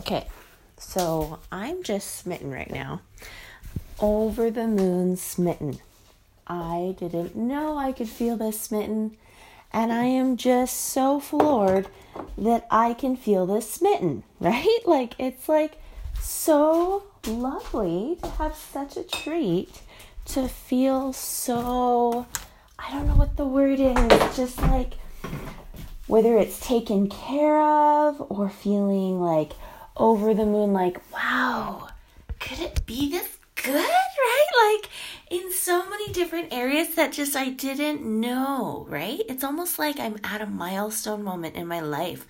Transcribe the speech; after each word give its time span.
Okay, 0.00 0.26
so 0.76 1.40
I'm 1.50 1.82
just 1.82 2.16
smitten 2.16 2.50
right 2.50 2.70
now. 2.70 3.00
Over 4.00 4.50
the 4.50 4.66
moon 4.68 5.16
smitten. 5.16 5.80
I 6.46 6.94
didn't 6.98 7.34
know 7.34 7.76
I 7.76 7.92
could 7.92 8.08
feel 8.08 8.36
this 8.36 8.60
smitten, 8.60 9.16
and 9.72 9.92
I 9.92 10.04
am 10.04 10.36
just 10.36 10.76
so 10.76 11.18
floored 11.18 11.88
that 12.38 12.66
I 12.70 12.94
can 12.94 13.16
feel 13.16 13.44
this 13.44 13.70
smitten, 13.70 14.22
right? 14.40 14.78
Like, 14.86 15.14
it's 15.18 15.48
like 15.48 15.80
so 16.20 17.02
lovely 17.26 18.18
to 18.22 18.28
have 18.30 18.54
such 18.54 18.96
a 18.96 19.02
treat 19.02 19.80
to 20.26 20.46
feel 20.48 21.12
so, 21.12 22.26
I 22.78 22.92
don't 22.92 23.08
know 23.08 23.14
what 23.14 23.36
the 23.36 23.46
word 23.46 23.80
is, 23.80 24.36
just 24.36 24.60
like 24.62 24.94
whether 26.06 26.38
it's 26.38 26.58
taken 26.66 27.08
care 27.08 27.60
of 27.60 28.24
or 28.30 28.48
feeling 28.48 29.20
like 29.20 29.52
over 29.98 30.32
the 30.34 30.46
moon, 30.46 30.72
like, 30.72 31.00
wow, 31.12 31.88
could 32.38 32.60
it 32.60 32.86
be 32.86 33.10
this 33.10 33.38
good? 33.54 33.74
Right? 33.74 34.80
Like 34.80 34.90
in 35.30 35.52
so 35.52 35.88
many 35.88 36.12
different 36.12 36.52
areas 36.52 36.94
that 36.94 37.12
just 37.12 37.36
I 37.36 37.50
didn't 37.50 38.02
know, 38.02 38.86
right? 38.88 39.20
It's 39.28 39.44
almost 39.44 39.78
like 39.78 39.98
I'm 39.98 40.18
at 40.24 40.40
a 40.40 40.46
milestone 40.46 41.22
moment 41.22 41.54
in 41.56 41.66
my 41.66 41.80
life. 41.80 42.26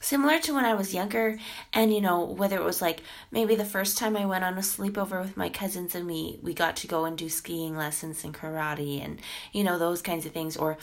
Similar 0.00 0.40
to 0.40 0.54
when 0.54 0.64
I 0.64 0.74
was 0.74 0.92
younger, 0.92 1.38
and 1.72 1.94
you 1.94 2.00
know, 2.00 2.24
whether 2.24 2.56
it 2.56 2.64
was 2.64 2.82
like 2.82 3.02
maybe 3.30 3.54
the 3.54 3.64
first 3.64 3.96
time 3.96 4.16
I 4.16 4.26
went 4.26 4.42
on 4.42 4.58
a 4.58 4.60
sleepover 4.60 5.22
with 5.22 5.36
my 5.36 5.48
cousins 5.48 5.94
and 5.94 6.06
we 6.08 6.40
we 6.42 6.54
got 6.54 6.74
to 6.76 6.88
go 6.88 7.04
and 7.04 7.16
do 7.16 7.28
skiing 7.28 7.76
lessons 7.76 8.24
and 8.24 8.34
karate 8.34 9.04
and 9.04 9.20
you 9.52 9.62
know, 9.62 9.78
those 9.78 10.02
kinds 10.02 10.26
of 10.26 10.32
things, 10.32 10.56
or 10.56 10.76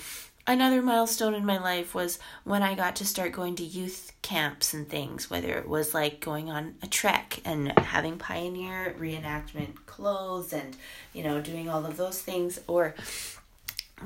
another 0.49 0.81
milestone 0.81 1.35
in 1.35 1.45
my 1.45 1.59
life 1.59 1.93
was 1.93 2.19
when 2.43 2.63
I 2.63 2.73
got 2.73 2.95
to 2.97 3.05
start 3.05 3.31
going 3.31 3.55
to 3.57 3.63
youth 3.63 4.11
camps 4.21 4.73
and 4.73 4.89
things, 4.89 5.29
whether 5.29 5.53
it 5.57 5.67
was 5.67 5.93
like 5.93 6.19
going 6.19 6.49
on 6.49 6.75
a 6.81 6.87
trek 6.87 7.39
and 7.45 7.71
having 7.79 8.17
pioneer 8.17 8.95
reenactment 8.99 9.85
clothes 9.85 10.51
and, 10.51 10.75
you 11.13 11.23
know, 11.23 11.39
doing 11.39 11.69
all 11.69 11.85
of 11.85 11.97
those 11.97 12.21
things, 12.21 12.59
or 12.67 12.95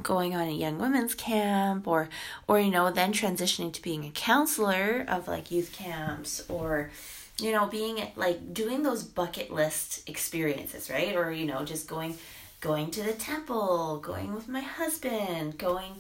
going 0.02 0.36
on 0.36 0.48
a 0.48 0.52
young 0.52 0.80
women's 0.80 1.14
camp 1.14 1.88
or 1.88 2.10
or 2.48 2.60
you 2.60 2.72
know 2.72 2.90
then 2.90 3.14
transitioning 3.14 3.72
to 3.72 3.80
being 3.80 4.04
a 4.06 4.10
counselor 4.10 5.06
of 5.08 5.28
like 5.28 5.52
youth 5.52 5.72
camps 5.72 6.44
or 6.50 6.90
you 7.40 7.52
know 7.52 7.68
being 7.68 8.04
like 8.16 8.56
doing 8.56 8.82
those 8.82 9.04
bucket 9.04 9.52
list 9.52 10.10
experiences 10.10 10.90
right? 10.90 11.16
Or 11.16 11.32
you 11.32 11.46
know 11.46 11.64
just 11.64 11.88
going 11.88 12.18
going 12.60 12.90
to 12.90 13.04
the 13.04 13.14
temple 13.14 14.00
going 14.00 14.34
with 14.34 14.48
my 14.48 14.62
husband 14.62 15.58
going 15.60 15.92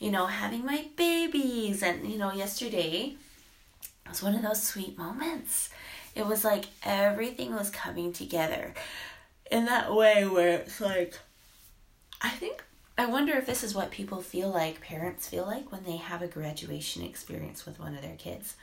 you 0.00 0.10
know, 0.10 0.26
having 0.26 0.64
my 0.64 0.86
babies. 0.96 1.84
And, 1.84 2.10
you 2.10 2.18
know, 2.18 2.32
yesterday 2.32 3.14
was 4.08 4.22
one 4.22 4.34
of 4.34 4.42
those 4.42 4.62
sweet 4.62 4.98
moments. 4.98 5.70
It 6.16 6.26
was 6.26 6.44
like 6.44 6.64
everything 6.82 7.54
was 7.54 7.70
coming 7.70 8.12
together 8.12 8.74
in 9.50 9.66
that 9.66 9.94
way 9.94 10.26
where 10.26 10.58
it's 10.58 10.80
like, 10.80 11.16
I 12.20 12.30
think, 12.30 12.64
I 12.98 13.06
wonder 13.06 13.34
if 13.34 13.46
this 13.46 13.62
is 13.62 13.74
what 13.74 13.90
people 13.90 14.20
feel 14.20 14.50
like, 14.50 14.80
parents 14.80 15.28
feel 15.28 15.44
like 15.44 15.70
when 15.70 15.84
they 15.84 15.96
have 15.96 16.22
a 16.22 16.26
graduation 16.26 17.02
experience 17.02 17.64
with 17.64 17.78
one 17.78 17.94
of 17.94 18.02
their 18.02 18.16
kids. 18.16 18.56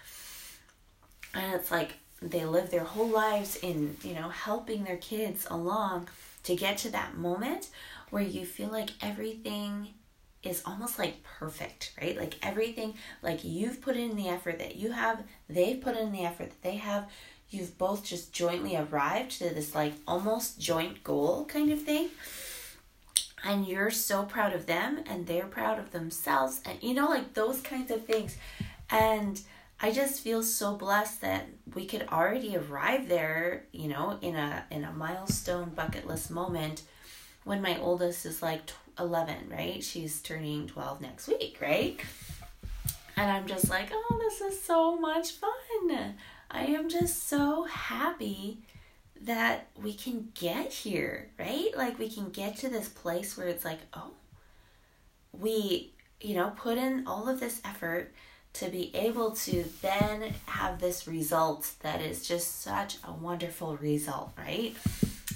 And 1.34 1.54
it's 1.54 1.72
like 1.72 1.94
they 2.22 2.46
live 2.46 2.72
their 2.72 2.84
whole 2.84 3.08
lives 3.08 3.56
in, 3.58 3.96
you 4.04 4.14
know, 4.14 4.30
helping 4.30 4.84
their 4.84 4.98
kids 4.98 5.48
along 5.50 6.10
to 6.44 6.56
get 6.56 6.78
to 6.80 6.92
that 6.92 7.18
moment 7.18 7.70
where 8.10 8.24
you 8.24 8.46
feel 8.46 8.70
like 8.70 8.92
everything 9.02 9.90
is 10.48 10.64
almost 10.66 10.98
like 10.98 11.23
perfect, 11.23 11.94
right? 12.02 12.17
Like 12.17 12.36
everything, 12.42 12.95
like 13.22 13.44
you've 13.44 13.81
put 13.81 13.95
in 13.95 14.16
the 14.16 14.30
effort 14.30 14.59
that 14.59 14.76
you 14.76 14.92
have, 14.92 15.23
they've 15.50 15.80
put 15.80 15.98
in 15.98 16.12
the 16.12 16.26
effort 16.26 16.50
that 16.50 16.64
they 16.64 16.78
have. 16.78 17.09
You've 17.50 17.78
both 17.78 18.03
just 18.03 18.34
jointly 18.34 18.75
arrived 18.75 19.31
to 19.40 19.53
this 19.53 19.73
like 19.73 19.94
almost 20.08 20.59
joint 20.59 21.03
goal 21.03 21.45
kind 21.45 21.72
of 21.72 21.81
thing. 21.81 22.09
And 23.44 23.68
you're 23.68 23.92
so 23.92 24.24
proud 24.24 24.53
of 24.53 24.66
them 24.66 25.03
and 25.06 25.25
they're 25.25 25.46
proud 25.46 25.80
of 25.80 25.91
themselves 25.91 26.59
and 26.66 26.81
you 26.81 26.94
know 26.94 27.08
like 27.08 27.34
those 27.34 27.62
kinds 27.62 27.91
of 27.91 28.06
things. 28.06 28.35
And 28.90 29.40
I 29.79 29.91
just 29.91 30.22
feel 30.22 30.41
so 30.41 30.75
blessed 30.75 31.22
that 31.22 31.46
we 31.75 31.85
could 31.85 32.08
already 32.12 32.58
arrive 32.58 33.08
there, 33.08 33.66
you 33.72 33.88
know, 33.88 34.18
in 34.22 34.35
a 34.35 34.66
in 34.72 34.84
a 34.84 34.91
milestone 34.91 35.69
bucket 35.69 36.08
list 36.08 36.31
moment 36.31 36.81
when 37.44 37.62
my 37.62 37.79
oldest 37.79 38.25
is 38.25 38.41
like 38.41 38.72
11, 39.00 39.50
right? 39.50 39.84
She's 39.84 40.22
turning 40.22 40.68
12 40.68 41.02
next 41.02 41.28
week, 41.28 41.58
right? 41.62 42.00
And 43.16 43.31
I'm 43.31 43.47
just 43.47 43.69
like, 43.69 43.90
oh, 43.91 44.19
this 44.19 44.41
is 44.41 44.62
so 44.62 44.97
much 44.97 45.31
fun. 45.31 46.16
I 46.52 46.66
am 46.66 46.90
just 46.90 47.28
so 47.28 47.63
happy 47.63 48.59
that 49.22 49.68
we 49.81 49.94
can 49.94 50.30
get 50.35 50.72
here, 50.72 51.30
right? 51.40 51.69
Like 51.75 51.97
we 52.00 52.09
can 52.09 52.30
get 52.30 52.58
to 52.58 52.69
this 52.69 52.88
place 52.88 53.38
where 53.38 53.47
it's 53.47 53.66
like, 53.66 53.80
oh, 53.94 54.12
we, 55.31 55.94
you 56.22 56.35
know, 56.35 56.52
put 56.56 56.78
in 56.78 57.06
all 57.08 57.28
of 57.28 57.40
this 57.40 57.62
effort 57.66 58.14
to 58.53 58.69
be 58.69 58.96
able 58.96 59.31
to 59.31 59.66
then 59.81 60.34
have 60.47 60.79
this 60.79 61.08
result 61.08 61.72
that 61.81 62.02
is 62.02 62.28
just 62.28 62.62
such 62.62 62.97
a 63.03 63.12
wonderful 63.12 63.78
result, 63.78 64.31
right? 64.38 64.75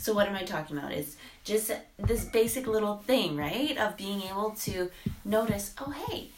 So 0.01 0.13
what 0.13 0.28
am 0.28 0.35
I 0.35 0.41
talking 0.41 0.79
about? 0.79 0.94
Is 0.94 1.16
just 1.44 1.72
this 2.00 2.25
basic 2.25 2.66
little 2.66 2.97
thing, 2.97 3.38
right? 3.38 3.78
Of 3.78 3.97
being 3.97 4.23
able 4.23 4.50
to 4.62 4.89
notice, 5.23 5.75
oh 5.79 5.91
hey, 5.91 6.29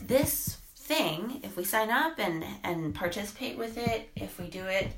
this 0.00 0.56
thing, 0.76 1.40
if 1.42 1.54
we 1.54 1.64
sign 1.64 1.90
up 1.90 2.18
and 2.18 2.42
and 2.64 2.94
participate 2.94 3.58
with 3.58 3.76
it, 3.76 4.08
if 4.16 4.40
we 4.40 4.46
do 4.48 4.64
it, 4.64 4.92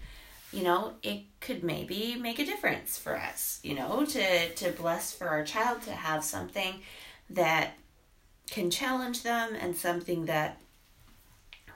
you 0.53 0.63
know, 0.63 0.93
it 1.03 1.23
could 1.41 1.65
maybe 1.65 2.15
make 2.15 2.39
a 2.39 2.47
difference 2.47 2.97
for 2.97 3.17
us, 3.17 3.59
you 3.65 3.75
know, 3.75 4.05
to 4.05 4.49
to 4.49 4.71
bless 4.71 5.13
for 5.13 5.27
our 5.27 5.45
child 5.45 5.83
to 5.83 5.93
have 5.93 6.23
something 6.23 6.75
that 7.31 7.73
can 8.49 8.71
challenge 8.71 9.25
them 9.25 9.57
and 9.61 9.77
something 9.77 10.27
that 10.27 10.61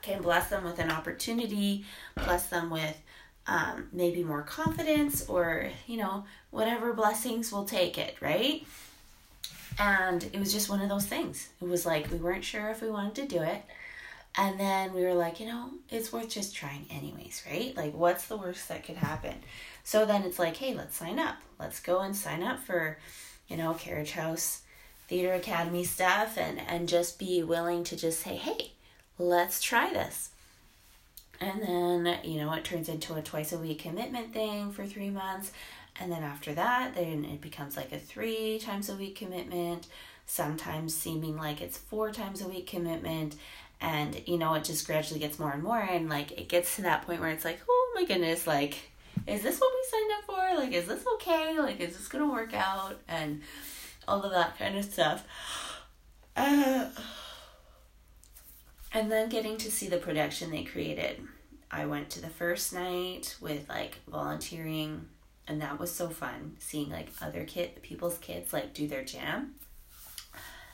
can 0.01 0.21
bless 0.21 0.49
them 0.49 0.63
with 0.63 0.79
an 0.79 0.89
opportunity, 0.89 1.83
bless 2.15 2.47
them 2.47 2.69
with 2.69 2.95
um, 3.47 3.87
maybe 3.91 4.23
more 4.23 4.43
confidence 4.43 5.27
or, 5.27 5.69
you 5.87 5.97
know, 5.97 6.25
whatever 6.51 6.93
blessings 6.93 7.51
will 7.51 7.65
take 7.65 7.97
it, 7.97 8.15
right? 8.21 8.65
And 9.79 10.23
it 10.23 10.39
was 10.39 10.51
just 10.51 10.69
one 10.69 10.81
of 10.81 10.89
those 10.89 11.05
things. 11.05 11.49
It 11.61 11.67
was 11.67 11.85
like 11.85 12.11
we 12.11 12.17
weren't 12.17 12.43
sure 12.43 12.69
if 12.69 12.81
we 12.81 12.89
wanted 12.89 13.15
to 13.15 13.37
do 13.37 13.41
it. 13.41 13.63
And 14.37 14.59
then 14.59 14.93
we 14.93 15.03
were 15.03 15.15
like, 15.15 15.39
you 15.39 15.47
know, 15.47 15.71
it's 15.89 16.13
worth 16.13 16.29
just 16.29 16.55
trying 16.55 16.85
anyways, 16.91 17.43
right? 17.49 17.75
Like, 17.75 17.93
what's 17.93 18.27
the 18.27 18.37
worst 18.37 18.67
that 18.67 18.83
could 18.83 18.97
happen? 18.97 19.35
So 19.83 20.05
then 20.05 20.23
it's 20.23 20.37
like, 20.37 20.57
hey, 20.57 20.75
let's 20.75 20.95
sign 20.95 21.17
up. 21.17 21.37
Let's 21.59 21.79
go 21.79 22.01
and 22.01 22.15
sign 22.15 22.43
up 22.43 22.59
for, 22.59 22.99
you 23.47 23.57
know, 23.57 23.73
Carriage 23.73 24.11
House 24.11 24.61
Theater 25.07 25.33
Academy 25.33 25.83
stuff 25.83 26.37
and, 26.37 26.59
and 26.59 26.87
just 26.87 27.17
be 27.17 27.41
willing 27.41 27.83
to 27.85 27.95
just 27.95 28.19
say, 28.19 28.35
hey, 28.35 28.73
let's 29.17 29.61
try 29.61 29.91
this. 29.91 30.29
And 31.41 31.61
then, 31.61 32.19
you 32.23 32.37
know, 32.39 32.51
it 32.53 32.63
turns 32.65 32.89
into 32.89 33.15
a 33.15 33.21
twice 33.21 33.53
a 33.53 33.57
week 33.57 33.79
commitment 33.79 34.33
thing 34.33 34.71
for 34.71 34.85
three 34.85 35.09
months. 35.09 35.51
And 35.99 36.11
then 36.11 36.23
after 36.23 36.53
that, 36.53 36.95
then 36.95 37.25
it 37.25 37.41
becomes 37.41 37.77
like 37.77 37.91
a 37.91 37.99
three 37.99 38.59
times 38.59 38.89
a 38.89 38.95
week 38.95 39.15
commitment, 39.15 39.87
sometimes 40.25 40.95
seeming 40.95 41.37
like 41.37 41.61
it's 41.61 41.77
four 41.77 42.11
times 42.11 42.41
a 42.41 42.47
week 42.47 42.67
commitment. 42.67 43.35
And, 43.81 44.21
you 44.27 44.37
know, 44.37 44.53
it 44.55 44.65
just 44.65 44.85
gradually 44.85 45.19
gets 45.19 45.39
more 45.39 45.51
and 45.51 45.63
more. 45.63 45.79
And 45.79 46.09
like 46.09 46.31
it 46.31 46.49
gets 46.49 46.75
to 46.75 46.81
that 46.83 47.05
point 47.05 47.21
where 47.21 47.29
it's 47.29 47.45
like, 47.45 47.59
oh 47.69 47.91
my 47.95 48.05
goodness, 48.05 48.45
like, 48.45 48.77
is 49.27 49.41
this 49.41 49.59
what 49.59 49.71
we 49.73 49.89
signed 49.89 50.11
up 50.17 50.25
for? 50.25 50.61
Like, 50.61 50.73
is 50.73 50.87
this 50.87 51.05
okay? 51.15 51.57
Like, 51.59 51.79
is 51.79 51.97
this 51.97 52.09
to 52.09 52.31
work 52.31 52.53
out? 52.53 52.97
And 53.07 53.41
all 54.07 54.23
of 54.23 54.31
that 54.31 54.57
kind 54.57 54.77
of 54.77 54.85
stuff. 54.85 55.25
Uh, 56.37 56.87
and 58.91 59.11
then 59.11 59.29
getting 59.29 59.57
to 59.57 59.71
see 59.71 59.87
the 59.87 59.97
production 59.97 60.51
they 60.51 60.63
created. 60.63 61.21
I 61.71 61.85
went 61.85 62.09
to 62.11 62.21
the 62.21 62.29
first 62.29 62.73
night 62.73 63.35
with 63.39 63.69
like 63.69 63.99
volunteering 64.07 65.05
and 65.47 65.61
that 65.61 65.79
was 65.79 65.91
so 65.91 66.09
fun 66.09 66.55
seeing 66.59 66.89
like 66.89 67.09
other 67.21 67.43
kid 67.43 67.81
people's 67.81 68.17
kids 68.19 68.53
like 68.53 68.73
do 68.73 68.87
their 68.87 69.03
jam. 69.03 69.55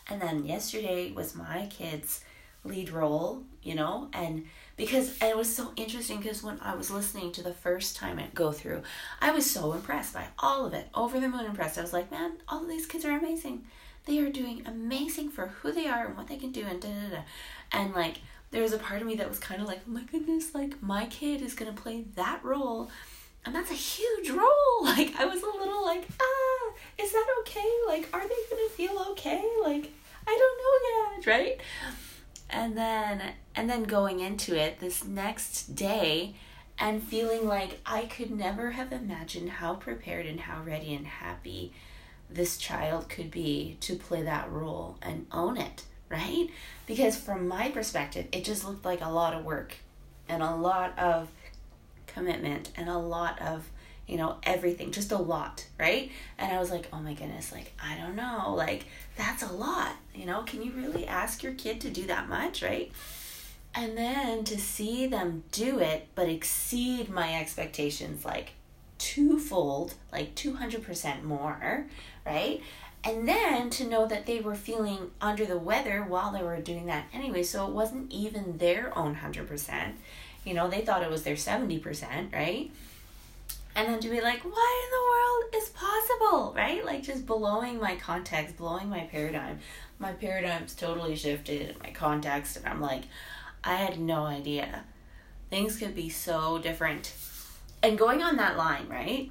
And 0.07 0.21
then 0.21 0.45
yesterday 0.45 1.11
was 1.11 1.35
my 1.35 1.67
kids 1.67 2.23
lead 2.65 2.89
role, 2.89 3.43
you 3.63 3.75
know, 3.75 4.09
and 4.13 4.45
because 4.75 5.17
and 5.21 5.29
it 5.29 5.37
was 5.37 5.53
so 5.53 5.71
interesting 5.75 6.17
because 6.17 6.43
when 6.43 6.59
I 6.61 6.75
was 6.75 6.91
listening 6.91 7.31
to 7.33 7.43
the 7.43 7.53
first 7.53 7.95
time 7.95 8.19
it 8.19 8.35
go 8.35 8.51
through, 8.51 8.83
I 9.21 9.31
was 9.31 9.49
so 9.49 9.73
impressed 9.73 10.13
by 10.13 10.27
all 10.39 10.65
of 10.65 10.73
it, 10.73 10.87
over 10.93 11.19
the 11.19 11.29
moon 11.29 11.45
impressed. 11.45 11.77
I 11.77 11.81
was 11.81 11.93
like, 11.93 12.11
man, 12.11 12.33
all 12.47 12.63
of 12.63 12.67
these 12.67 12.85
kids 12.85 13.05
are 13.05 13.17
amazing. 13.17 13.65
They 14.05 14.19
are 14.19 14.29
doing 14.29 14.61
amazing 14.65 15.29
for 15.29 15.47
who 15.47 15.71
they 15.71 15.87
are 15.87 16.05
and 16.05 16.17
what 16.17 16.27
they 16.27 16.37
can 16.37 16.51
do 16.51 16.63
and 16.63 16.79
da 16.81 16.89
da 16.89 17.15
da. 17.15 17.21
And 17.71 17.93
like 17.93 18.17
there 18.51 18.61
was 18.61 18.73
a 18.73 18.77
part 18.77 19.01
of 19.01 19.07
me 19.07 19.15
that 19.15 19.27
was 19.27 19.39
kind 19.39 19.61
of 19.61 19.67
like, 19.67 19.81
oh 19.87 19.91
my 19.91 20.03
goodness, 20.03 20.53
like 20.53 20.81
my 20.81 21.05
kid 21.07 21.41
is 21.41 21.55
gonna 21.55 21.73
play 21.73 22.05
that 22.15 22.43
role, 22.43 22.89
and 23.45 23.53
that's 23.53 23.71
a 23.71 23.75
huge 23.75 24.29
role. 24.29 24.49
Like 24.81 25.15
I 25.19 25.25
was 25.25 25.41
a 25.41 25.45
little 25.45 25.83
like, 25.83 26.07
ah, 26.21 26.73
is 26.97 27.11
that 27.11 27.25
okay? 27.39 27.69
Like, 27.87 28.07
are 28.13 28.21
they 28.21 28.35
gonna 28.49 28.69
feel 28.69 28.97
okay? 29.11 29.43
Like, 29.63 29.91
I 30.27 30.37
don't 30.37 30.59
know 30.61 31.17
yet, 31.17 31.25
right? 31.25 31.61
And 32.49 32.77
then 32.77 33.33
and 33.55 33.69
then 33.69 33.83
going 33.83 34.19
into 34.19 34.55
it 34.55 34.79
this 34.79 35.03
next 35.03 35.75
day 35.75 36.35
and 36.77 37.01
feeling 37.01 37.47
like 37.47 37.79
I 37.85 38.05
could 38.05 38.31
never 38.31 38.71
have 38.71 38.91
imagined 38.91 39.49
how 39.49 39.75
prepared 39.75 40.25
and 40.25 40.39
how 40.39 40.61
ready 40.63 40.93
and 40.93 41.07
happy 41.07 41.73
this 42.35 42.57
child 42.57 43.09
could 43.09 43.31
be 43.31 43.77
to 43.81 43.95
play 43.95 44.21
that 44.21 44.51
role 44.51 44.97
and 45.01 45.25
own 45.31 45.57
it, 45.57 45.83
right? 46.09 46.47
Because 46.85 47.17
from 47.17 47.47
my 47.47 47.69
perspective, 47.71 48.27
it 48.31 48.43
just 48.43 48.65
looked 48.65 48.85
like 48.85 49.01
a 49.01 49.09
lot 49.09 49.33
of 49.33 49.43
work 49.43 49.75
and 50.27 50.43
a 50.43 50.55
lot 50.55 50.97
of 50.99 51.29
commitment 52.07 52.71
and 52.75 52.89
a 52.89 52.97
lot 52.97 53.41
of 53.41 53.69
you 54.07 54.17
know 54.17 54.37
everything 54.43 54.91
just 54.91 55.11
a 55.11 55.17
lot 55.17 55.65
right? 55.79 56.11
And 56.37 56.51
i 56.51 56.59
was 56.59 56.71
like 56.71 56.87
oh 56.93 56.99
my 56.99 57.13
goodness 57.13 57.51
like 57.51 57.73
i 57.83 57.97
don't 57.97 58.15
know 58.15 58.53
like 58.55 58.85
that's 59.17 59.43
a 59.43 59.51
lot 59.51 59.91
you 60.13 60.25
know? 60.25 60.43
Can 60.43 60.61
you 60.61 60.71
really 60.71 61.05
ask 61.05 61.43
your 61.43 61.53
kid 61.53 61.81
to 61.81 61.89
do 61.89 62.07
that 62.07 62.29
much 62.29 62.63
right? 62.63 62.91
And 63.73 63.97
then 63.97 64.45
to 64.45 64.57
see 64.57 65.07
them 65.07 65.43
do 65.51 65.79
it 65.79 66.07
but 66.15 66.29
exceed 66.29 67.09
my 67.09 67.37
expectations 67.39 68.23
like 68.23 68.53
twofold 69.05 69.93
like 70.11 70.33
200% 70.33 71.23
more 71.23 71.85
right 72.25 72.61
and 73.03 73.27
then 73.27 73.69
to 73.69 73.85
know 73.85 74.07
that 74.07 74.25
they 74.25 74.39
were 74.39 74.55
feeling 74.55 75.11
under 75.21 75.45
the 75.45 75.59
weather 75.59 76.03
while 76.03 76.31
they 76.31 76.41
were 76.41 76.59
doing 76.59 76.87
that 76.87 77.05
anyway 77.13 77.43
so 77.43 77.67
it 77.67 77.71
wasn't 77.71 78.11
even 78.11 78.57
their 78.57 78.97
own 78.97 79.15
100% 79.15 79.93
you 80.43 80.53
know 80.55 80.67
they 80.67 80.81
thought 80.81 81.03
it 81.03 81.09
was 81.11 81.21
their 81.21 81.35
70% 81.35 82.33
right 82.33 82.71
and 83.75 83.89
then 83.89 83.99
to 83.99 84.09
be 84.09 84.21
like, 84.21 84.39
what 84.39 84.53
in 84.53 84.89
the 84.91 85.03
world 85.11 85.55
is 85.55 85.69
possible, 85.69 86.53
right? 86.55 86.85
Like 86.85 87.03
just 87.03 87.25
blowing 87.25 87.77
my 87.77 87.97
context, 87.97 88.55
blowing 88.55 88.89
my 88.89 89.01
paradigm. 89.01 89.59
My 89.99 90.13
paradigm's 90.13 90.73
totally 90.73 91.17
shifted, 91.17 91.75
my 91.83 91.91
context, 91.91 92.55
and 92.55 92.67
I'm 92.67 92.79
like, 92.79 93.03
I 93.65 93.75
had 93.75 93.99
no 93.99 94.25
idea. 94.25 94.85
Things 95.49 95.77
could 95.77 95.93
be 95.93 96.09
so 96.09 96.57
different. 96.57 97.11
And 97.85 97.99
going 97.99 98.23
on 98.23 98.37
that 98.37 98.57
line, 98.57 98.87
right? 98.89 99.29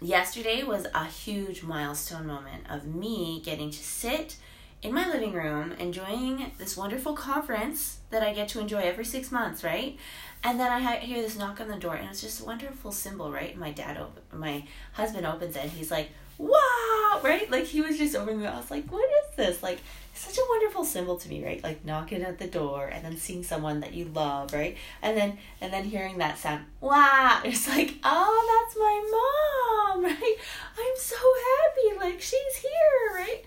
Yesterday 0.00 0.62
was 0.62 0.86
a 0.94 1.04
huge 1.04 1.62
milestone 1.62 2.26
moment 2.26 2.64
of 2.70 2.86
me 2.86 3.42
getting 3.44 3.70
to 3.70 3.76
sit 3.76 4.36
in 4.80 4.94
my 4.94 5.06
living 5.06 5.34
room 5.34 5.72
enjoying 5.72 6.50
this 6.56 6.78
wonderful 6.78 7.12
conference 7.12 7.98
that 8.08 8.22
I 8.22 8.32
get 8.32 8.48
to 8.48 8.60
enjoy 8.60 8.78
every 8.78 9.04
six 9.04 9.30
months, 9.30 9.62
right? 9.62 9.98
And 10.42 10.58
then 10.58 10.72
I 10.72 10.96
hear 10.96 11.20
this 11.20 11.36
knock 11.36 11.60
on 11.60 11.68
the 11.68 11.76
door, 11.76 11.96
and 11.96 12.08
it's 12.08 12.22
just 12.22 12.40
a 12.40 12.46
wonderful 12.46 12.90
symbol, 12.90 13.30
right? 13.30 13.54
My 13.54 13.70
dad, 13.70 13.98
op- 13.98 14.22
my 14.32 14.64
husband 14.94 15.26
opens 15.26 15.54
it, 15.54 15.64
and 15.64 15.72
he's 15.72 15.90
like, 15.90 16.08
"Wow!" 16.38 17.20
Right? 17.22 17.50
Like 17.50 17.64
he 17.64 17.80
was 17.80 17.98
just 17.98 18.14
opening. 18.16 18.46
I 18.46 18.56
was 18.56 18.70
like, 18.70 18.90
"What 18.90 19.04
is 19.04 19.36
this?" 19.36 19.62
Like 19.62 19.80
such 20.14 20.38
a 20.38 20.46
wonderful 20.48 20.84
symbol 20.84 21.16
to 21.16 21.28
me, 21.28 21.44
right? 21.44 21.62
Like 21.62 21.84
knocking 21.84 22.22
at 22.22 22.38
the 22.38 22.46
door 22.46 22.86
and 22.86 23.04
then 23.04 23.16
seeing 23.16 23.42
someone 23.42 23.80
that 23.80 23.94
you 23.94 24.06
love, 24.06 24.52
right? 24.52 24.76
And 25.02 25.16
then 25.16 25.38
and 25.60 25.72
then 25.72 25.84
hearing 25.84 26.18
that 26.18 26.38
sound, 26.38 26.64
"Wow!" 26.80 27.40
It's 27.44 27.68
like, 27.68 27.94
"Oh, 28.04 28.64
that's 28.66 28.76
my 28.78 28.96
mom!" 29.10 30.04
Right? 30.08 30.36
I'm 30.78 30.96
so 30.96 31.16
happy. 31.16 31.98
Like 31.98 32.20
she's 32.20 32.56
here, 32.56 33.14
right? 33.16 33.42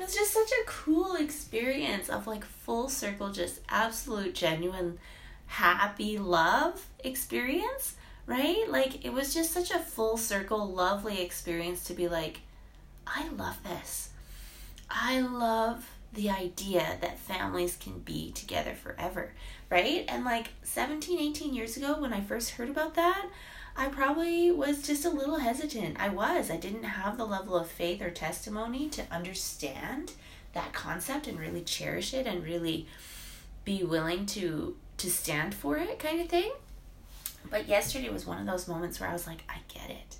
It's 0.00 0.14
just 0.14 0.32
such 0.32 0.50
a 0.52 0.64
cool 0.66 1.16
experience 1.16 2.08
of 2.08 2.26
like 2.26 2.44
full 2.44 2.88
circle, 2.88 3.30
just 3.30 3.60
absolute 3.68 4.34
genuine 4.34 4.98
happy 5.46 6.18
love 6.18 6.86
experience, 7.00 7.94
right? 8.28 8.66
Like 8.68 9.04
it 9.04 9.12
was 9.12 9.34
just 9.34 9.52
such 9.52 9.72
a 9.72 9.78
full 9.78 10.16
circle, 10.18 10.68
lovely 10.68 11.22
experience 11.22 11.82
to 11.84 11.94
be 11.94 12.06
like, 12.06 12.42
I 13.06 13.28
love 13.30 13.60
this. 13.64 14.10
I 14.88 15.20
love 15.20 15.88
the 16.12 16.30
idea 16.30 16.98
that 17.00 17.18
families 17.18 17.76
can 17.80 17.98
be 18.00 18.30
together 18.32 18.74
forever, 18.74 19.32
right? 19.70 20.04
And 20.08 20.24
like 20.24 20.48
17, 20.62 21.18
18 21.18 21.54
years 21.54 21.76
ago, 21.76 22.00
when 22.00 22.12
I 22.12 22.20
first 22.20 22.52
heard 22.52 22.68
about 22.68 22.94
that, 22.94 23.26
I 23.76 23.88
probably 23.88 24.50
was 24.50 24.86
just 24.86 25.04
a 25.04 25.10
little 25.10 25.38
hesitant. 25.38 25.98
I 25.98 26.10
was. 26.10 26.50
I 26.50 26.56
didn't 26.56 26.84
have 26.84 27.16
the 27.16 27.26
level 27.26 27.56
of 27.56 27.68
faith 27.68 28.02
or 28.02 28.10
testimony 28.10 28.88
to 28.90 29.10
understand 29.10 30.12
that 30.52 30.72
concept 30.72 31.28
and 31.28 31.38
really 31.38 31.62
cherish 31.62 32.12
it 32.12 32.26
and 32.26 32.44
really 32.44 32.86
be 33.64 33.84
willing 33.84 34.26
to 34.26 34.76
to 34.96 35.10
stand 35.10 35.54
for 35.54 35.76
it 35.76 35.98
kind 35.98 36.20
of 36.20 36.28
thing. 36.28 36.50
But 37.50 37.68
yesterday 37.68 38.10
was 38.10 38.26
one 38.26 38.38
of 38.38 38.46
those 38.46 38.68
moments 38.68 39.00
where 39.00 39.08
I 39.08 39.12
was 39.12 39.26
like, 39.26 39.42
I 39.48 39.58
get 39.68 39.90
it. 39.90 40.16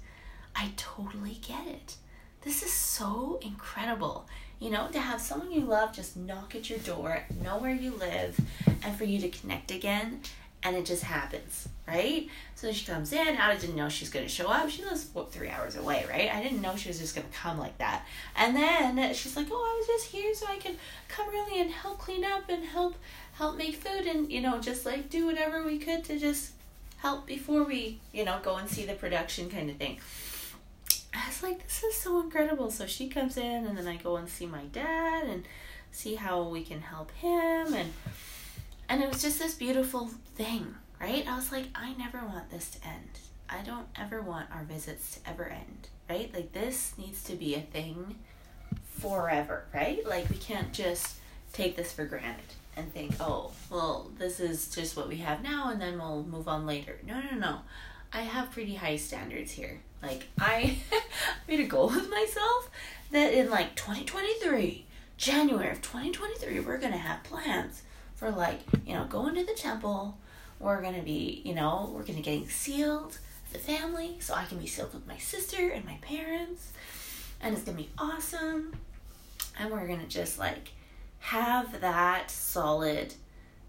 I 0.54 0.72
totally 0.76 1.38
get 1.46 1.66
it. 1.66 1.96
This 2.42 2.62
is 2.62 2.72
so 2.72 3.38
incredible. 3.42 4.26
You 4.60 4.70
know, 4.70 4.88
to 4.88 4.98
have 4.98 5.20
someone 5.20 5.52
you 5.52 5.60
love 5.60 5.92
just 5.92 6.16
knock 6.16 6.54
at 6.54 6.69
your 6.69 6.80
door, 6.80 7.25
know 7.42 7.58
where 7.58 7.75
you 7.75 7.92
live, 7.92 8.38
and 8.82 8.96
for 8.96 9.04
you 9.04 9.20
to 9.20 9.28
connect 9.28 9.70
again, 9.70 10.20
and 10.64 10.75
it 10.75 10.84
just 10.84 11.04
happens, 11.04 11.69
right? 11.86 12.28
So 12.56 12.72
she 12.72 12.84
comes 12.84 13.12
in. 13.12 13.36
I 13.36 13.56
didn't 13.56 13.76
know 13.76 13.88
she's 13.88 14.10
going 14.10 14.25
to 14.26 14.32
show 14.32 14.48
up. 14.48 14.69
She 14.69 14.84
lives 14.84 15.08
what, 15.12 15.32
three 15.32 15.48
hours 15.48 15.76
away, 15.76 16.04
right? 16.08 16.28
I 16.32 16.42
didn't 16.42 16.60
know 16.60 16.75
she 16.75 16.88
was 16.88 16.98
just 16.98 17.14
going 17.14 17.28
to 17.28 17.36
come 17.36 17.58
like 17.58 17.78
that. 17.78 18.04
And 18.34 18.56
then 18.56 19.14
she's 19.14 19.36
like, 19.36 19.46
"Oh, 19.50 19.54
I 19.54 19.78
was 19.78 19.86
just 19.86 20.06
here 20.12 20.34
so 20.34 20.46
I 20.48 20.56
could 20.56 20.76
come 21.06 21.28
early 21.28 21.60
and 21.60 21.70
help 21.70 21.98
clean 21.98 22.25
up 22.25 22.48
and 22.48 22.64
help 22.64 22.96
help 23.34 23.56
make 23.56 23.76
food 23.76 24.06
and 24.06 24.32
you 24.32 24.40
know 24.40 24.58
just 24.58 24.84
like 24.84 25.08
do 25.08 25.26
whatever 25.26 25.64
we 25.64 25.78
could 25.78 26.02
to 26.02 26.19
just 26.19 26.50
help 26.99 27.27
before 27.27 27.65
we 27.65 28.00
you 28.12 28.25
know 28.25 28.39
go 28.43 28.56
and 28.56 28.69
see 28.69 28.85
the 28.85 28.95
production 28.95 29.49
kind 29.50 29.71
of 29.71 29.77
thing. 29.77 29.99
I 31.15 31.27
was 31.27 31.43
like 31.43 31.62
this 31.65 31.83
is 31.83 31.95
so 31.97 32.21
incredible. 32.21 32.71
So 32.71 32.87
she 32.87 33.09
comes 33.09 33.37
in 33.37 33.67
and 33.67 33.77
then 33.77 33.89
i 33.89 33.97
go 33.97 34.17
and 34.17 34.29
see 34.29 34.47
my 34.47 34.65
dad 34.73 35.25
and 35.25 35.45
see 35.91 36.15
how 36.17 36.43
we 36.49 36.62
can 36.62 36.81
help 36.83 37.11
him 37.12 37.73
and 37.75 37.93
and 38.89 39.03
it 39.03 39.09
was 39.09 39.23
just 39.23 39.39
this 39.39 39.55
beautiful 39.55 40.09
thing 40.37 40.75
right? 41.00 41.27
I 41.29 41.37
was 41.37 41.53
like 41.53 41.67
i 41.75 41.95
never 41.95 42.19
want 42.27 42.50
this 42.50 42.71
to 42.71 42.87
end. 42.87 43.11
I 43.49 43.62
don't 43.62 43.87
ever 43.97 44.21
want 44.21 44.50
our 44.53 44.65
visits 44.65 45.15
to 45.17 45.31
ever 45.31 45.45
end 45.49 45.89
right? 46.11 46.33
Like 46.35 46.53
this 46.53 46.93
needs 46.99 47.23
to 47.25 47.35
be 47.35 47.55
a 47.55 47.61
thing 47.61 48.17
forever 48.99 49.65
right? 49.75 50.06
Like 50.06 50.29
we 50.29 50.37
can't 50.37 50.73
just 50.73 51.17
take 51.53 51.77
this 51.77 51.93
for 51.93 52.05
granted 52.05 52.45
and 52.78 52.92
think, 52.92 53.14
oh, 53.20 53.50
well, 53.70 54.10
this 54.19 54.40
is 54.40 54.72
just 54.72 54.96
what 54.96 55.08
we 55.08 55.16
have 55.16 55.42
now 55.42 55.70
and 55.70 55.80
then 55.80 55.98
we'll 55.98 56.22
move 56.22 56.48
on 56.48 56.66
later. 56.66 56.98
No, 57.06 57.20
no, 57.20 57.36
no. 57.36 57.58
I 58.12 58.22
have 58.22 58.52
pretty 58.52 58.76
high 58.76 58.96
standards 58.96 59.50
here. 59.50 59.80
Like, 60.02 60.28
I 60.38 60.78
made 61.48 61.60
a 61.60 61.64
goal 61.64 61.88
with 61.88 62.08
myself 62.08 62.70
that 63.10 63.32
in 63.34 63.50
like 63.50 63.75
2023, 63.75 64.86
January 65.16 65.70
of 65.70 65.82
2023, 65.82 66.60
we're 66.60 66.78
going 66.78 66.92
to 66.92 66.98
have 66.98 67.25
plans 67.25 67.82
for 68.14 68.30
like, 68.30 68.60
you 68.86 68.94
know, 68.94 69.04
going 69.04 69.34
to 69.34 69.44
the 69.44 69.54
temple. 69.54 70.16
We're 70.60 70.80
going 70.80 70.94
to 70.94 71.02
be, 71.02 71.42
you 71.44 71.54
know, 71.54 71.90
we're 71.92 72.02
going 72.02 72.16
to 72.16 72.22
getting 72.22 72.48
sealed 72.48 73.19
the 73.52 73.58
family 73.58 74.16
so 74.20 74.35
I 74.35 74.44
can 74.44 74.58
be 74.58 74.66
sealed 74.66 74.94
with 74.94 75.06
my 75.06 75.18
sister 75.18 75.70
and 75.70 75.85
my 75.85 75.99
parents. 76.00 76.73
And 77.40 77.54
it's 77.54 77.64
going 77.64 77.76
to 77.76 77.82
be 77.82 77.90
awesome. 77.99 78.75
And 79.58 79.70
we're 79.70 79.87
going 79.87 80.00
to 80.00 80.06
just 80.06 80.38
like 80.38 80.70
have 81.20 81.80
that 81.80 82.30
solid, 82.30 83.14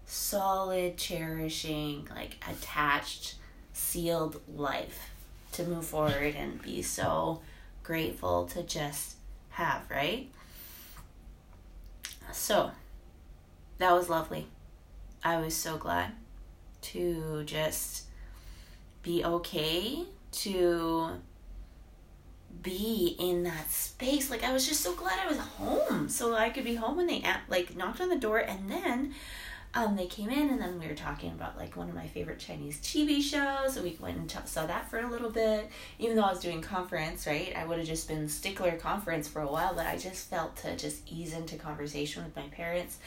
solid, 0.06 0.96
cherishing, 0.96 2.08
like 2.14 2.36
attached, 2.48 3.34
sealed 3.72 4.40
life 4.56 5.10
to 5.52 5.64
move 5.64 5.84
forward 5.84 6.34
and 6.36 6.62
be 6.62 6.82
so 6.82 7.40
grateful 7.82 8.46
to 8.46 8.62
just 8.62 9.16
have, 9.50 9.82
right? 9.90 10.28
So 12.32 12.70
that 13.78 13.92
was 13.92 14.08
lovely. 14.08 14.46
I 15.24 15.38
was 15.40 15.54
so 15.54 15.76
glad 15.76 16.12
to 16.82 17.42
just 17.44 18.04
be 19.02 19.24
okay 19.24 20.04
to 20.32 21.10
be 22.62 23.16
in 23.18 23.44
that 23.44 23.70
space. 23.70 24.30
Like 24.30 24.44
I 24.44 24.52
was 24.52 24.66
just 24.66 24.80
so 24.80 24.94
glad 24.94 25.18
I 25.18 25.28
was 25.28 25.38
home, 25.38 26.08
so 26.08 26.34
I 26.34 26.50
could 26.50 26.64
be 26.64 26.74
home 26.74 26.96
when 26.96 27.06
they 27.06 27.22
like 27.48 27.76
knocked 27.76 28.00
on 28.00 28.08
the 28.08 28.16
door, 28.16 28.38
and 28.38 28.70
then 28.70 29.14
um, 29.72 29.94
they 29.94 30.06
came 30.06 30.30
in, 30.30 30.50
and 30.50 30.60
then 30.60 30.80
we 30.80 30.88
were 30.88 30.94
talking 30.94 31.30
about 31.30 31.56
like 31.56 31.76
one 31.76 31.88
of 31.88 31.94
my 31.94 32.08
favorite 32.08 32.38
Chinese 32.38 32.80
TV 32.80 33.22
shows. 33.22 33.74
So 33.74 33.82
we 33.82 33.96
went 34.00 34.18
and 34.18 34.28
t- 34.28 34.38
saw 34.44 34.66
that 34.66 34.90
for 34.90 34.98
a 34.98 35.08
little 35.08 35.30
bit. 35.30 35.70
Even 35.98 36.16
though 36.16 36.24
I 36.24 36.30
was 36.30 36.40
doing 36.40 36.60
conference, 36.60 37.26
right? 37.26 37.52
I 37.56 37.64
would 37.64 37.78
have 37.78 37.86
just 37.86 38.08
been 38.08 38.28
stickler 38.28 38.72
conference 38.72 39.28
for 39.28 39.42
a 39.42 39.46
while, 39.46 39.74
but 39.74 39.86
I 39.86 39.96
just 39.96 40.28
felt 40.28 40.56
to 40.58 40.76
just 40.76 41.02
ease 41.10 41.32
into 41.32 41.56
conversation 41.56 42.24
with 42.24 42.34
my 42.34 42.48
parents. 42.48 42.98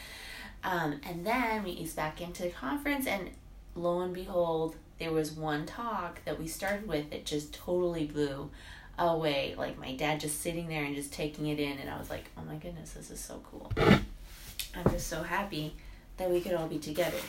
Um, 0.62 1.00
and 1.06 1.26
then 1.26 1.62
we 1.62 1.72
eased 1.72 1.96
back 1.96 2.22
into 2.22 2.44
the 2.44 2.50
conference, 2.50 3.06
and 3.06 3.30
lo 3.74 4.00
and 4.00 4.14
behold, 4.14 4.76
there 4.98 5.12
was 5.12 5.32
one 5.32 5.66
talk 5.66 6.24
that 6.24 6.38
we 6.38 6.46
started 6.46 6.88
with 6.88 7.10
that 7.10 7.26
just 7.26 7.52
totally 7.52 8.06
blew 8.06 8.50
away. 8.98 9.54
Like 9.56 9.78
my 9.78 9.94
dad 9.94 10.20
just 10.20 10.40
sitting 10.40 10.68
there 10.68 10.84
and 10.84 10.94
just 10.94 11.12
taking 11.12 11.46
it 11.46 11.58
in, 11.58 11.78
and 11.78 11.90
I 11.90 11.98
was 11.98 12.10
like, 12.10 12.24
oh 12.38 12.42
my 12.42 12.56
goodness, 12.56 12.92
this 12.92 13.10
is 13.10 13.20
so 13.20 13.40
cool. 13.50 13.72
I'm 13.76 14.90
just 14.90 15.06
so 15.06 15.22
happy 15.22 15.74
that 16.16 16.30
we 16.30 16.40
could 16.40 16.54
all 16.54 16.66
be 16.66 16.78
together. 16.78 17.20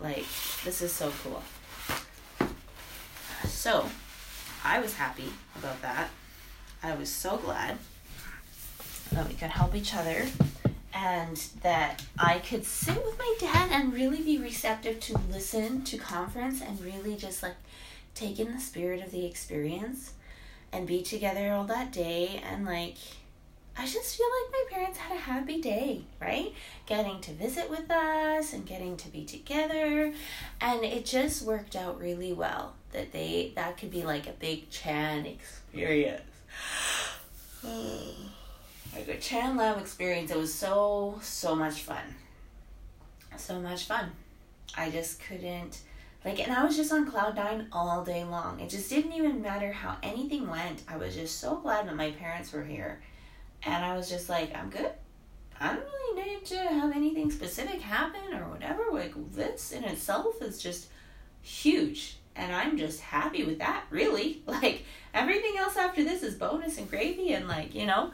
Like, 0.00 0.24
this 0.64 0.82
is 0.82 0.92
so 0.92 1.12
cool. 1.22 1.42
So, 3.44 3.86
I 4.64 4.80
was 4.80 4.94
happy 4.94 5.30
about 5.56 5.80
that. 5.82 6.08
I 6.82 6.94
was 6.94 7.10
so 7.10 7.36
glad 7.36 7.76
that 9.12 9.28
we 9.28 9.34
could 9.34 9.50
help 9.50 9.74
each 9.74 9.94
other 9.94 10.26
and 10.94 11.36
that 11.62 12.02
I 12.18 12.38
could 12.38 12.64
sit 12.64 12.96
with 13.04 13.18
my 13.18 13.36
dad 13.38 13.70
and 13.70 13.92
really 13.92 14.22
be 14.22 14.38
receptive 14.38 15.00
to 15.00 15.18
listen 15.30 15.82
to 15.84 15.98
conference 15.98 16.60
and 16.60 16.80
really 16.80 17.16
just 17.16 17.42
like 17.42 17.56
take 18.14 18.40
in 18.40 18.52
the 18.52 18.60
spirit 18.60 19.02
of 19.02 19.10
the 19.10 19.24
experience 19.24 20.12
and 20.72 20.86
be 20.86 21.02
together 21.02 21.52
all 21.52 21.64
that 21.64 21.92
day 21.92 22.42
and 22.50 22.64
like 22.64 22.96
I 23.76 23.86
just 23.86 24.16
feel 24.16 24.26
like 24.26 24.52
my 24.52 24.76
parents 24.76 24.98
had 24.98 25.16
a 25.16 25.20
happy 25.20 25.58
day, 25.60 26.02
right? 26.20 26.52
Getting 26.84 27.20
to 27.22 27.32
visit 27.32 27.70
with 27.70 27.90
us 27.90 28.52
and 28.52 28.66
getting 28.66 28.96
to 28.98 29.08
be 29.08 29.24
together. 29.24 30.12
And 30.60 30.84
it 30.84 31.06
just 31.06 31.42
worked 31.42 31.76
out 31.76 31.98
really 31.98 32.34
well 32.34 32.74
that 32.92 33.12
they 33.12 33.52
that 33.54 33.78
could 33.78 33.90
be 33.90 34.02
like 34.02 34.26
a 34.26 34.32
big 34.32 34.68
Chan 34.68 35.24
experience. 35.24 36.20
like 37.64 39.08
a 39.08 39.18
Chan 39.18 39.56
Lam 39.56 39.78
experience. 39.78 40.30
It 40.30 40.36
was 40.36 40.52
so 40.52 41.18
so 41.22 41.54
much 41.54 41.80
fun. 41.80 42.04
So 43.38 43.60
much 43.60 43.84
fun. 43.84 44.10
I 44.76 44.90
just 44.90 45.20
couldn't 45.20 45.80
like 46.24 46.40
and 46.40 46.52
I 46.52 46.64
was 46.64 46.76
just 46.76 46.92
on 46.92 47.10
cloud 47.10 47.36
nine 47.36 47.68
all 47.72 48.04
day 48.04 48.24
long. 48.24 48.60
It 48.60 48.70
just 48.70 48.90
didn't 48.90 49.12
even 49.12 49.42
matter 49.42 49.72
how 49.72 49.96
anything 50.02 50.48
went. 50.48 50.82
I 50.88 50.96
was 50.96 51.14
just 51.14 51.38
so 51.38 51.56
glad 51.56 51.86
that 51.86 51.96
my 51.96 52.10
parents 52.12 52.52
were 52.52 52.64
here 52.64 53.00
and 53.62 53.84
I 53.84 53.96
was 53.96 54.08
just 54.08 54.28
like, 54.28 54.54
I'm 54.56 54.70
good. 54.70 54.90
I 55.60 55.74
don't 55.74 55.84
really 55.84 56.22
need 56.22 56.44
to 56.46 56.56
have 56.56 56.92
anything 56.92 57.30
specific 57.30 57.80
happen 57.82 58.34
or 58.34 58.48
whatever. 58.48 58.84
Like, 58.90 59.12
this 59.32 59.72
in 59.72 59.84
itself 59.84 60.40
is 60.40 60.60
just 60.60 60.88
huge. 61.42 62.16
And 62.34 62.54
I'm 62.54 62.78
just 62.78 63.00
happy 63.00 63.44
with 63.44 63.58
that, 63.58 63.84
really. 63.90 64.42
Like, 64.46 64.84
everything 65.12 65.58
else 65.58 65.76
after 65.76 66.02
this 66.02 66.22
is 66.22 66.34
bonus 66.34 66.78
and 66.78 66.88
gravy, 66.88 67.32
and 67.34 67.46
like, 67.46 67.74
you 67.74 67.86
know. 67.86 68.12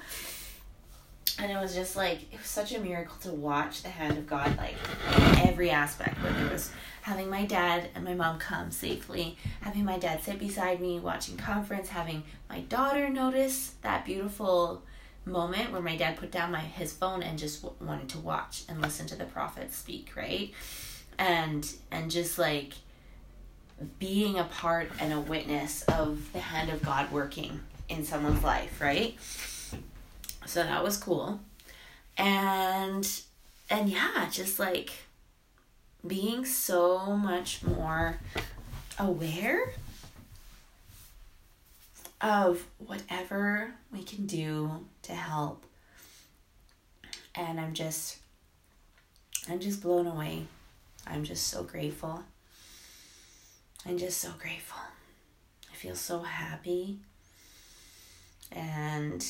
And 1.38 1.52
it 1.52 1.60
was 1.60 1.74
just 1.74 1.96
like, 1.96 2.22
it 2.32 2.38
was 2.38 2.46
such 2.46 2.74
a 2.74 2.80
miracle 2.80 3.16
to 3.22 3.30
watch 3.30 3.82
the 3.82 3.90
hand 3.90 4.18
of 4.18 4.26
God, 4.26 4.56
like, 4.56 4.74
in 5.16 5.48
every 5.48 5.70
aspect. 5.70 6.20
Whether 6.22 6.46
it 6.46 6.52
was 6.52 6.72
having 7.06 7.30
my 7.30 7.44
dad 7.44 7.88
and 7.94 8.02
my 8.04 8.14
mom 8.14 8.36
come 8.36 8.68
safely, 8.72 9.36
having 9.60 9.84
my 9.84 9.96
dad 9.96 10.20
sit 10.24 10.40
beside 10.40 10.80
me 10.80 10.98
watching 10.98 11.36
conference, 11.36 11.88
having 11.88 12.20
my 12.50 12.58
daughter 12.62 13.08
notice 13.08 13.74
that 13.82 14.04
beautiful 14.04 14.82
moment 15.24 15.70
where 15.70 15.80
my 15.80 15.96
dad 15.96 16.16
put 16.16 16.32
down 16.32 16.50
my 16.50 16.58
his 16.58 16.92
phone 16.92 17.22
and 17.22 17.38
just 17.38 17.62
w- 17.62 17.76
wanted 17.86 18.08
to 18.08 18.18
watch 18.18 18.64
and 18.68 18.82
listen 18.82 19.06
to 19.06 19.14
the 19.14 19.24
prophet 19.24 19.72
speak 19.72 20.10
right? 20.16 20.50
And 21.16 21.64
and 21.92 22.10
just 22.10 22.40
like 22.40 22.72
being 24.00 24.36
a 24.40 24.44
part 24.44 24.90
and 24.98 25.12
a 25.12 25.20
witness 25.20 25.84
of 25.84 26.32
the 26.32 26.40
hand 26.40 26.70
of 26.70 26.82
god 26.82 27.12
working 27.12 27.60
in 27.88 28.04
someone's 28.04 28.42
life 28.42 28.80
right? 28.80 29.16
So 30.44 30.60
that 30.64 30.82
was 30.82 30.96
cool. 30.96 31.38
And 32.16 33.08
and 33.70 33.88
yeah 33.88 34.28
just 34.28 34.58
like 34.58 34.90
being 36.06 36.44
so 36.44 37.16
much 37.16 37.62
more 37.62 38.20
aware 38.98 39.72
of 42.20 42.66
whatever 42.78 43.74
we 43.92 44.02
can 44.02 44.26
do 44.26 44.86
to 45.02 45.12
help. 45.12 45.64
And 47.34 47.60
I'm 47.60 47.74
just 47.74 48.18
I'm 49.48 49.60
just 49.60 49.82
blown 49.82 50.06
away. 50.06 50.46
I'm 51.06 51.24
just 51.24 51.48
so 51.48 51.62
grateful. 51.62 52.24
I'm 53.84 53.98
just 53.98 54.18
so 54.18 54.30
grateful. 54.38 54.80
I 55.70 55.76
feel 55.76 55.94
so 55.94 56.20
happy 56.20 56.98
and 58.50 59.24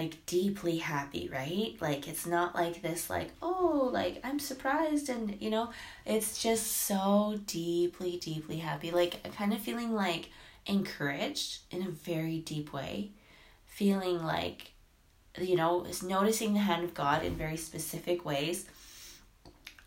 like 0.00 0.24
deeply 0.24 0.78
happy, 0.78 1.28
right? 1.30 1.76
Like 1.80 2.08
it's 2.08 2.26
not 2.26 2.54
like 2.54 2.80
this 2.80 3.10
like, 3.10 3.30
oh, 3.42 3.90
like 3.92 4.20
I'm 4.24 4.38
surprised 4.38 5.10
and 5.10 5.36
you 5.40 5.50
know, 5.50 5.70
it's 6.06 6.42
just 6.42 6.66
so 6.68 7.38
deeply 7.46 8.16
deeply 8.16 8.58
happy. 8.58 8.90
Like 8.90 9.22
kind 9.34 9.52
of 9.52 9.60
feeling 9.60 9.94
like 9.94 10.30
encouraged 10.66 11.58
in 11.70 11.82
a 11.82 11.90
very 11.90 12.38
deep 12.38 12.72
way, 12.72 13.10
feeling 13.66 14.24
like, 14.24 14.72
you 15.38 15.56
know, 15.56 15.84
is 15.84 16.02
noticing 16.02 16.54
the 16.54 16.60
hand 16.60 16.82
of 16.84 16.94
God 16.94 17.22
in 17.22 17.34
very 17.36 17.58
specific 17.58 18.24
ways, 18.24 18.66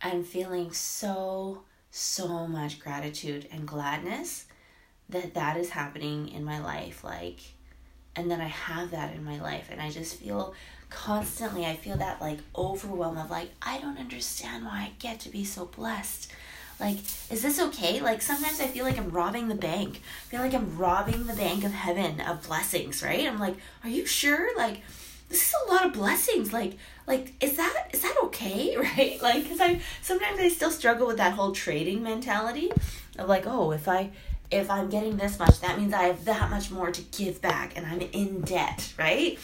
and 0.01 0.25
feeling 0.25 0.71
so, 0.73 1.63
so 1.89 2.47
much 2.47 2.79
gratitude 2.79 3.47
and 3.51 3.67
gladness 3.67 4.45
that 5.09 5.33
that 5.33 5.57
is 5.57 5.69
happening 5.71 6.27
in 6.29 6.43
my 6.43 6.59
life. 6.61 7.03
Like, 7.03 7.39
and 8.15 8.29
then 8.29 8.41
I 8.41 8.47
have 8.47 8.91
that 8.91 9.15
in 9.15 9.23
my 9.23 9.39
life, 9.41 9.69
and 9.71 9.81
I 9.81 9.89
just 9.89 10.15
feel 10.15 10.53
constantly, 10.89 11.65
I 11.65 11.75
feel 11.75 11.97
that 11.97 12.21
like 12.21 12.39
overwhelm 12.55 13.17
of 13.17 13.29
like, 13.31 13.49
I 13.61 13.79
don't 13.79 13.99
understand 13.99 14.65
why 14.65 14.71
I 14.71 14.91
get 14.99 15.19
to 15.21 15.29
be 15.29 15.43
so 15.43 15.65
blessed. 15.65 16.31
Like 16.79 16.97
is 17.29 17.41
this 17.41 17.59
okay? 17.59 18.01
Like 18.01 18.21
sometimes 18.21 18.59
i 18.59 18.67
feel 18.67 18.83
like 18.83 18.97
i'm 18.97 19.09
robbing 19.09 19.47
the 19.47 19.55
bank. 19.55 20.01
I 20.25 20.29
feel 20.29 20.41
like 20.41 20.53
i'm 20.53 20.77
robbing 20.77 21.25
the 21.25 21.33
bank 21.33 21.63
of 21.63 21.71
heaven 21.71 22.19
of 22.19 22.45
blessings 22.47 23.03
right? 23.03 23.27
I'm 23.27 23.39
like 23.39 23.55
are 23.83 23.89
you 23.89 24.05
sure? 24.05 24.55
Like 24.57 24.81
this 25.29 25.47
is 25.47 25.55
a 25.67 25.71
lot 25.71 25.85
of 25.85 25.93
blessings. 25.93 26.51
Like 26.51 26.77
like 27.07 27.33
is 27.41 27.57
that 27.57 27.89
is 27.93 28.01
that 28.01 28.15
okay? 28.25 28.75
Right? 28.97 29.21
Like 29.21 29.43
because 29.43 29.61
i 29.61 29.79
sometimes 30.01 30.39
i 30.39 30.49
still 30.49 30.71
struggle 30.71 31.07
with 31.07 31.17
that 31.17 31.33
whole 31.33 31.51
trading 31.51 32.03
mentality 32.03 32.71
of 33.17 33.29
like 33.29 33.45
oh 33.45 33.71
if 33.71 33.87
i 33.87 34.09
if 34.53 34.69
i'm 34.69 34.89
getting 34.89 35.17
this 35.17 35.39
much 35.39 35.59
that 35.61 35.77
means 35.79 35.93
i 35.93 36.03
have 36.03 36.23
that 36.25 36.49
much 36.49 36.71
more 36.71 36.91
to 36.91 37.01
give 37.17 37.41
back 37.41 37.75
and 37.75 37.85
i'm 37.85 38.01
in 38.01 38.41
debt 38.41 38.93
right 38.97 39.39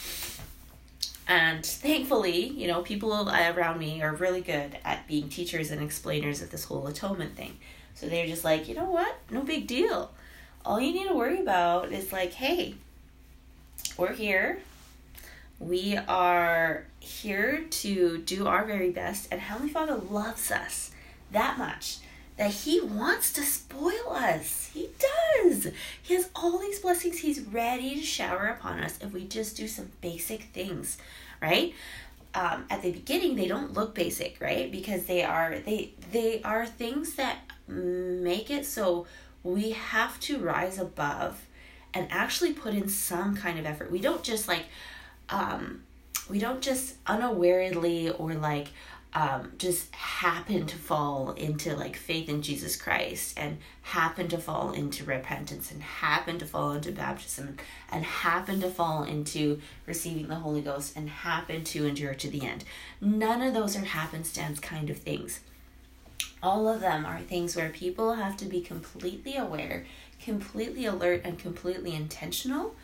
and 1.30 1.64
thankfully, 1.64 2.48
you 2.48 2.68
know, 2.68 2.82
people 2.82 3.30
around 3.30 3.78
me 3.78 4.02
are 4.02 4.16
really 4.16 4.42
good 4.42 4.80
at 4.84 5.08
being 5.08 5.30
teachers 5.30 5.70
and 5.70 5.80
explainers 5.80 6.42
of 6.42 6.50
this 6.50 6.64
whole 6.64 6.88
atonement 6.88 7.36
thing. 7.36 7.60
So 7.94 8.10
they're 8.10 8.26
just 8.26 8.44
like, 8.44 8.68
you 8.68 8.74
know 8.74 8.90
what? 8.90 9.16
No 9.30 9.44
big 9.44 9.68
deal. 9.68 10.10
All 10.66 10.82
you 10.82 10.92
need 10.92 11.08
to 11.08 11.14
worry 11.14 11.40
about 11.40 11.92
is 11.92 12.12
like, 12.12 12.34
hey, 12.34 12.74
we're 13.96 14.14
here. 14.14 14.62
We 15.60 15.98
are 15.98 16.86
here 17.00 17.64
to 17.70 18.18
do 18.18 18.48
our 18.48 18.66
very 18.66 18.90
best, 18.90 19.28
and 19.32 19.40
Heavenly 19.40 19.72
Father 19.72 19.96
loves 19.96 20.50
us 20.50 20.90
that 21.32 21.60
much 21.60 21.98
that 22.38 22.52
He 22.52 22.82
wants 22.82 23.32
to 23.34 23.44
spoil 23.44 24.10
us. 24.10 24.72
He 24.74 24.89
does. 25.50 25.72
He 26.02 26.16
has 26.16 26.30
all 26.36 26.58
these 26.58 26.80
blessings 26.80 27.20
He's 27.20 27.42
ready 27.42 27.96
to 27.96 28.02
shower 28.02 28.48
upon 28.48 28.80
us 28.80 29.00
if 29.02 29.14
we 29.14 29.26
just 29.26 29.58
do 29.58 29.68
some 29.68 29.92
basic 30.02 30.44
things, 30.44 30.98
right? 31.42 31.74
Um, 32.34 32.66
at 32.70 32.82
the 32.82 32.92
beginning, 32.92 33.36
they 33.36 33.48
don't 33.48 33.74
look 33.74 33.96
basic, 33.96 34.40
right? 34.40 34.72
Because 34.72 35.06
they 35.06 35.24
are 35.24 35.60
they 35.60 35.94
they 36.12 36.42
are 36.44 36.66
things 36.66 37.16
that 37.16 37.40
make 37.68 38.50
it 38.50 38.66
so 38.66 39.08
we 39.44 39.72
have 39.72 40.20
to 40.20 40.38
rise 40.40 40.78
above 40.78 41.46
and 41.94 42.08
actually 42.12 42.54
put 42.54 42.74
in 42.74 42.88
some 42.88 43.36
kind 43.36 43.58
of 43.58 43.66
effort. 43.66 43.92
We 43.92 44.00
don't 44.00 44.24
just 44.24 44.48
like 44.48 44.66
um, 45.30 45.84
we 46.30 46.40
don't 46.40 46.62
just 46.62 46.96
unawarely 47.08 48.10
or 48.10 48.34
like 48.34 48.68
um, 49.14 49.54
just 49.58 49.94
happen 49.96 50.68
to 50.68 50.76
fall 50.78 51.32
into 51.32 51.76
like 51.76 51.96
faith 51.96 52.30
in 52.30 52.44
Jesus 52.44 52.76
Christ 52.76 53.40
and 53.40 53.58
happen 53.82 54.28
to 54.28 54.38
fall 54.38 54.72
into 54.72 55.04
repentance 55.04 55.72
and 55.72 55.82
happen 55.82 56.38
to 56.38 56.46
fall 56.46 56.74
into 56.74 56.92
baptism 56.92 57.58
and 57.92 58.06
happen 58.06 58.62
to 58.62 58.70
fall 58.70 59.04
into 59.04 59.60
receiving 59.88 60.28
the 60.28 60.36
Holy 60.36 60.62
Ghost 60.62 60.96
and 60.96 61.10
happen 61.10 61.64
to 61.66 61.88
endure 61.88 62.14
to 62.14 62.30
the 62.30 62.46
end. 62.46 62.64
None 63.02 63.42
of 63.42 63.56
those 63.56 63.76
are 63.76 63.86
happenstance 63.86 64.60
kind 64.60 64.92
of 64.92 64.98
things. 64.98 65.40
All 66.44 66.70
of 66.70 66.80
them 66.80 67.06
are 67.06 67.20
things 67.20 67.56
where 67.56 67.70
people 67.70 68.14
have 68.14 68.38
to 68.38 68.46
be 68.46 68.62
completely 68.62 69.36
aware, 69.36 69.86
completely 70.24 70.86
alert, 70.86 71.22
and 71.24 71.40
completely 71.40 71.96
intentional 71.96 72.76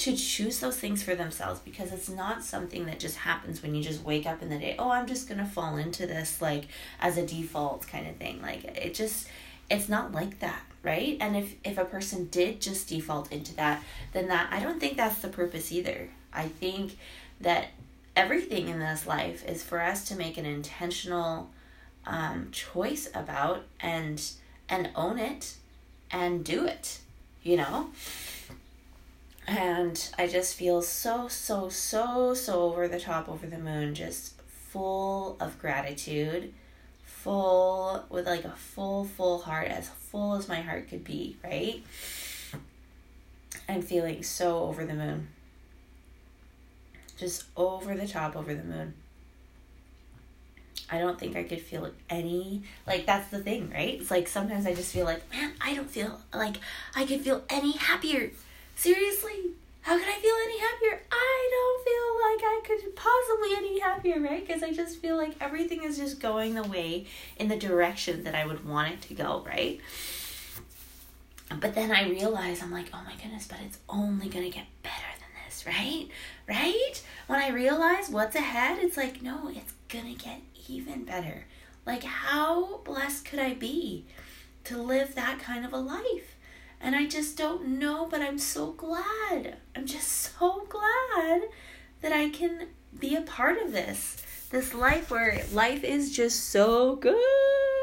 to 0.00 0.16
choose 0.16 0.60
those 0.60 0.78
things 0.78 1.02
for 1.02 1.14
themselves 1.14 1.60
because 1.60 1.92
it's 1.92 2.08
not 2.08 2.42
something 2.42 2.86
that 2.86 2.98
just 2.98 3.16
happens 3.18 3.62
when 3.62 3.74
you 3.74 3.82
just 3.82 4.02
wake 4.02 4.24
up 4.26 4.40
in 4.40 4.48
the 4.48 4.58
day 4.58 4.74
oh 4.78 4.90
i'm 4.90 5.06
just 5.06 5.28
gonna 5.28 5.44
fall 5.44 5.76
into 5.76 6.06
this 6.06 6.40
like 6.40 6.64
as 7.00 7.16
a 7.16 7.26
default 7.26 7.86
kind 7.86 8.06
of 8.06 8.16
thing. 8.16 8.40
Like 8.40 8.64
it 8.64 8.94
just 8.94 9.28
it's 9.70 9.88
not 9.88 10.12
like 10.12 10.40
that 10.40 10.62
right? 10.82 11.18
And 11.20 11.36
if 11.36 11.54
if 11.64 11.76
a 11.76 11.84
person 11.84 12.28
did 12.30 12.60
just 12.60 12.88
default 12.88 13.30
into 13.30 13.54
that 13.56 13.82
then 14.12 14.28
that 14.28 14.48
i 14.50 14.60
don't 14.60 14.80
think 14.80 14.96
that's 14.96 15.20
the 15.20 15.28
purpose 15.28 15.70
either. 15.70 16.08
I 16.32 16.48
think 16.48 16.96
that 17.40 17.68
everything 18.16 18.68
in 18.68 18.78
this 18.78 19.06
life 19.06 19.44
is 19.46 19.62
for 19.62 19.80
us 19.80 20.08
to 20.08 20.16
make 20.16 20.36
an 20.36 20.46
intentional 20.46 21.50
um, 22.06 22.48
choice 22.52 23.08
about 23.14 23.64
and 23.80 24.22
and 24.68 24.90
own 24.96 25.18
it 25.18 25.56
and 26.10 26.44
do 26.44 26.64
it 26.64 27.00
you 27.42 27.56
know 27.56 27.90
and 29.50 30.10
I 30.16 30.28
just 30.28 30.54
feel 30.54 30.80
so, 30.80 31.26
so, 31.26 31.68
so, 31.68 32.34
so 32.34 32.62
over 32.62 32.86
the 32.86 33.00
top, 33.00 33.28
over 33.28 33.48
the 33.48 33.58
moon, 33.58 33.96
just 33.96 34.40
full 34.46 35.36
of 35.40 35.58
gratitude, 35.58 36.54
full 37.04 38.04
with 38.10 38.26
like 38.26 38.44
a 38.44 38.52
full, 38.52 39.04
full 39.04 39.40
heart, 39.40 39.66
as 39.66 39.88
full 39.88 40.36
as 40.36 40.48
my 40.48 40.60
heart 40.60 40.88
could 40.88 41.02
be, 41.02 41.36
right? 41.42 41.82
I'm 43.68 43.82
feeling 43.82 44.22
so 44.22 44.60
over 44.60 44.84
the 44.84 44.94
moon. 44.94 45.28
Just 47.16 47.46
over 47.56 47.96
the 47.96 48.06
top, 48.06 48.36
over 48.36 48.54
the 48.54 48.62
moon. 48.62 48.94
I 50.88 50.98
don't 50.98 51.18
think 51.18 51.34
I 51.34 51.42
could 51.42 51.60
feel 51.60 51.90
any 52.08 52.62
like 52.86 53.04
that's 53.04 53.30
the 53.30 53.40
thing, 53.40 53.70
right? 53.70 54.00
It's 54.00 54.12
like 54.12 54.28
sometimes 54.28 54.64
I 54.64 54.74
just 54.74 54.92
feel 54.92 55.06
like, 55.06 55.28
man, 55.32 55.54
I 55.60 55.74
don't 55.74 55.90
feel 55.90 56.20
like 56.32 56.56
I 56.94 57.04
could 57.04 57.22
feel 57.22 57.42
any 57.50 57.72
happier. 57.72 58.30
Seriously, 58.80 59.50
how 59.82 59.98
can 59.98 60.08
I 60.08 60.18
feel 60.22 60.34
any 60.42 60.58
happier? 60.58 61.02
I 61.12 61.48
don't 61.52 61.84
feel 61.84 62.14
like 62.30 62.40
I 62.42 62.60
could 62.64 62.96
possibly 62.96 63.50
any 63.54 63.78
happier, 63.78 64.18
right? 64.18 64.46
Because 64.46 64.62
I 64.62 64.72
just 64.72 65.02
feel 65.02 65.18
like 65.18 65.34
everything 65.38 65.82
is 65.82 65.98
just 65.98 66.18
going 66.18 66.54
the 66.54 66.62
way 66.62 67.04
in 67.36 67.48
the 67.48 67.58
direction 67.58 68.24
that 68.24 68.34
I 68.34 68.46
would 68.46 68.64
want 68.64 68.94
it 68.94 69.02
to 69.02 69.12
go, 69.12 69.44
right? 69.46 69.78
But 71.60 71.74
then 71.74 71.90
I 71.90 72.08
realize 72.08 72.62
I'm 72.62 72.70
like, 72.70 72.86
oh 72.94 73.02
my 73.04 73.12
goodness, 73.22 73.46
but 73.46 73.58
it's 73.66 73.76
only 73.86 74.30
gonna 74.30 74.48
get 74.48 74.64
better 74.82 75.12
than 75.18 75.28
this, 75.44 75.66
right? 75.66 76.08
Right? 76.48 77.02
When 77.26 77.38
I 77.38 77.50
realize 77.50 78.08
what's 78.08 78.34
ahead, 78.34 78.78
it's 78.80 78.96
like, 78.96 79.20
no, 79.20 79.50
it's 79.54 79.74
gonna 79.90 80.14
get 80.14 80.40
even 80.70 81.04
better. 81.04 81.44
Like, 81.84 82.04
how 82.04 82.78
blessed 82.78 83.26
could 83.26 83.40
I 83.40 83.52
be 83.52 84.06
to 84.64 84.78
live 84.78 85.14
that 85.16 85.38
kind 85.38 85.66
of 85.66 85.74
a 85.74 85.78
life? 85.78 86.38
And 86.80 86.96
I 86.96 87.06
just 87.06 87.36
don't 87.36 87.78
know, 87.78 88.06
but 88.10 88.22
I'm 88.22 88.38
so 88.38 88.72
glad. 88.72 89.56
I'm 89.76 89.86
just 89.86 90.08
so 90.08 90.66
glad 90.68 91.42
that 92.00 92.12
I 92.12 92.30
can 92.30 92.68
be 92.98 93.14
a 93.14 93.22
part 93.22 93.60
of 93.60 93.72
this. 93.72 94.16
This 94.50 94.74
life 94.74 95.10
where 95.10 95.44
life 95.52 95.84
is 95.84 96.10
just 96.14 96.48
so 96.48 96.96
good 96.96 97.79